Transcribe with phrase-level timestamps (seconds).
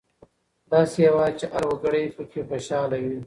[0.71, 3.17] داسې هېواد چې هر وګړی پکې خوشحاله وي.